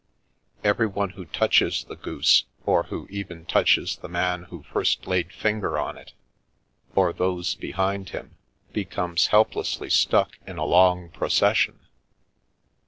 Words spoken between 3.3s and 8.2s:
touches the man who first laid finger on it those behind